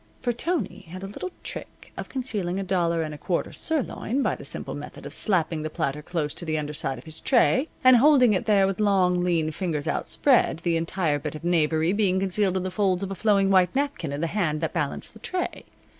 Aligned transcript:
For 0.19 0.33
Tony 0.33 0.87
had 0.89 1.03
a 1.03 1.05
little 1.05 1.29
trick 1.43 1.93
of 1.95 2.09
concealing 2.09 2.59
a 2.59 2.63
dollar 2.63 3.03
and 3.03 3.13
a 3.13 3.19
quarter 3.19 3.51
sirloin 3.51 4.23
by 4.23 4.35
the 4.35 4.43
simple 4.43 4.73
method 4.73 5.05
of 5.05 5.13
slapping 5.13 5.61
the 5.61 5.69
platter 5.69 6.01
close 6.01 6.33
to 6.33 6.43
the 6.43 6.57
underside 6.57 6.97
of 6.97 7.03
his 7.03 7.19
tray 7.19 7.67
and 7.83 7.97
holding 7.97 8.33
it 8.33 8.47
there 8.47 8.65
with 8.65 8.79
long, 8.79 9.23
lean 9.23 9.51
fingers 9.51 9.87
outspread, 9.87 10.61
the 10.63 10.75
entire 10.75 11.19
bit 11.19 11.35
of 11.35 11.43
knavery 11.43 11.93
being 11.93 12.19
concealed 12.19 12.57
in 12.57 12.63
the 12.63 12.71
folds 12.71 13.03
of 13.03 13.11
a 13.11 13.15
flowing 13.15 13.51
white 13.51 13.75
napkin 13.75 14.11
in 14.11 14.21
the 14.21 14.25
hand 14.25 14.59
that 14.61 14.73
balanced 14.73 15.13
the 15.13 15.19
tray. 15.19 15.65